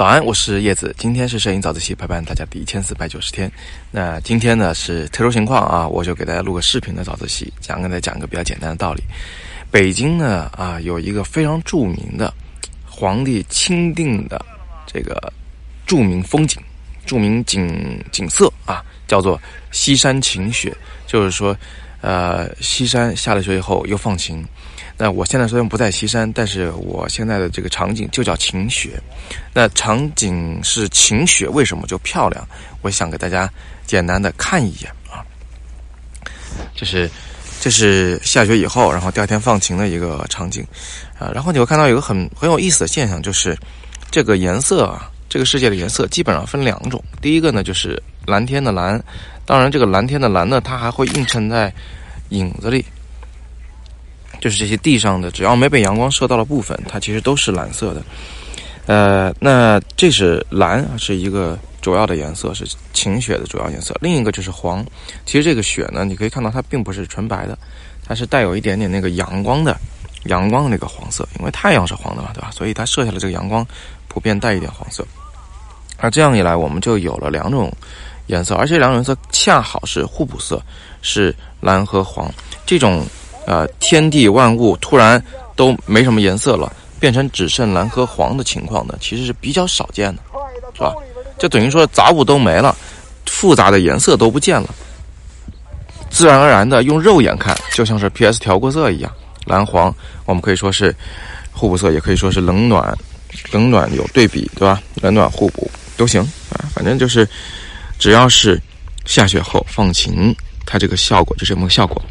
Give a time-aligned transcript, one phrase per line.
[0.00, 0.94] 早安，我是叶子。
[0.96, 3.52] 今天是摄影早自习陪伴大家的一千四百九十天。
[3.90, 9.02] 那今天呢是特殊情况啊，我就给大家录个视频的早自习，讲跟大家讲一个比较简单的道理。
[9.70, 12.32] 北京呢啊有一个非常著名的
[12.86, 14.42] 皇帝钦定的
[14.86, 15.30] 这个
[15.86, 16.58] 著名风景、
[17.04, 19.38] 著名景景色啊，叫做
[19.70, 20.74] 西山晴雪，
[21.06, 21.54] 就是说
[22.00, 24.44] 呃西山下了雪以后又放晴。
[24.96, 29.00] 那我现在虽然不在西山，但是我现在的这个场景就叫晴雪。
[29.54, 32.46] 那场景是晴雪，为什么就漂亮？
[32.82, 33.50] 我想给大家
[33.86, 35.24] 简单的看一眼啊。
[36.74, 37.10] 就是
[37.62, 40.62] 这是下雪以后，然后第二天放晴的一个场景
[41.18, 41.30] 啊。
[41.34, 43.56] 然后你会看到有个很很有意思的现象，就是
[44.10, 47.02] 这个颜色啊，这个世界的颜色基本上分两种。
[47.22, 49.02] 第一个呢就是蓝天的蓝，
[49.44, 51.70] 当然这个蓝天的蓝呢，它还会映衬在
[52.30, 52.82] 影子里。
[54.40, 58.02] 就是这些地上的，只要没被阳光射到的部分，它其实都是蓝色的。
[58.86, 62.64] 呃，那这是蓝，是一个主要的颜色，是
[62.94, 63.94] 晴雪的主要颜色。
[64.00, 64.82] 另一个就是黄。
[65.26, 67.58] 其实这个雪呢，你可以看到它并不是纯白的，
[68.02, 69.76] 它是带有一点点那个阳光的，
[70.24, 71.28] 阳光的那个黄色。
[71.38, 72.50] 因为太阳是黄的嘛，对吧？
[72.50, 73.66] 所以它射下的这个阳光
[74.08, 75.06] 普遍带一点黄色。
[75.98, 77.70] 而这样一来，我们就有了两种
[78.30, 80.62] 颜色，而且两种颜色恰好是互补色，
[81.02, 82.32] 是蓝和黄
[82.64, 83.04] 这种。
[83.46, 85.20] 呃，天地万物突然
[85.56, 90.22] 都没什么颜色了，变成只剩蓝和黄的情况呢，其实是比较少见的，
[90.74, 90.94] 是吧？
[91.36, 92.76] 就等于说杂物都没了，
[93.26, 94.72] 复杂的颜色都不见了，
[96.10, 99.10] 自然而然的用肉眼看，就像是 P.S 调过色一样，
[99.46, 99.92] 蓝黄
[100.26, 100.94] 我们可以说是
[101.50, 102.96] 互补色，也可以说是冷暖，
[103.50, 104.80] 冷暖有对比，对吧？
[105.00, 107.26] 冷暖互补都行啊，反正就是
[108.00, 108.60] 只要是
[109.04, 110.34] 下雪后放晴，
[110.66, 112.02] 它这个效果就是这么个效果。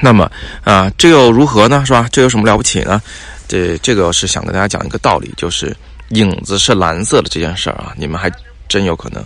[0.00, 0.30] 那么
[0.64, 1.84] 啊，这又如何呢？
[1.84, 2.08] 是吧？
[2.10, 3.02] 这有什么了不起呢？
[3.48, 5.76] 这这个是想跟大家讲一个道理，就是
[6.10, 8.30] 影子是蓝色的这件事儿啊，你们还
[8.68, 9.22] 真有可能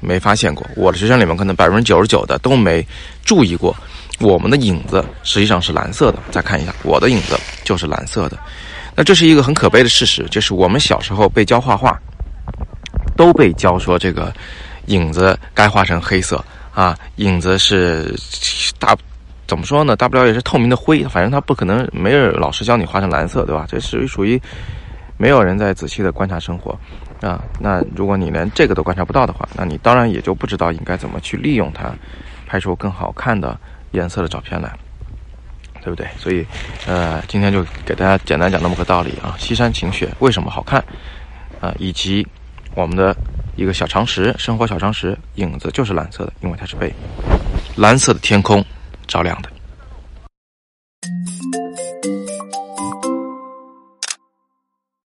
[0.00, 0.66] 没发现过。
[0.76, 2.84] 我的学生里面可能百分之九十九的都没
[3.24, 3.74] 注意过，
[4.18, 6.18] 我们的影子实际上是蓝色的。
[6.32, 8.36] 再看一下，我的影子就是蓝色的。
[8.96, 11.96] 那这是一个很可悲的事实，就是我们小时候被教画画，
[13.16, 14.34] 都被教说这个
[14.88, 16.44] 影子该画成黑色
[16.74, 18.14] 啊，影子是
[18.78, 18.94] 大。
[19.46, 19.96] 怎么说呢？
[19.96, 23.64] 大不了也是透明的灰，反正它不可能没有老师教你画成蓝色，对吧？
[23.66, 24.38] 这属于属于
[25.16, 26.78] 没有人在仔细的观察生活
[27.22, 27.42] 啊。
[27.58, 31.90] 那如果你连这个都观察不到的话，那你当然也就不知道应该怎么去利用它，
[32.46, 33.58] 拍出更好看的
[33.92, 34.70] 颜色的照片来，
[35.82, 36.06] 对不对？
[36.18, 36.44] 所以，
[36.86, 39.34] 呃，今天就给大家简单讲那么个道理啊。
[39.38, 40.84] 西山晴雪为什么好看
[41.58, 41.74] 啊？
[41.78, 42.26] 以及
[42.74, 43.16] 我们的
[43.58, 46.94] 一个小常识，生活小常识，影子就是蓝色的，因为它是被
[47.74, 48.64] 蓝色的天空。
[49.08, 49.50] 照亮的。